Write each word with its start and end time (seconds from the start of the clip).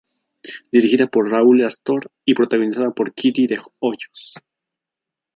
Dirigida 0.75 1.05
por 1.05 1.29
Raúl 1.29 1.63
Astor 1.63 2.09
y 2.25 2.33
protagonizada 2.33 2.89
por 2.89 3.13
Kitty 3.13 3.45
de 3.45 3.61
Hoyos. 3.77 4.33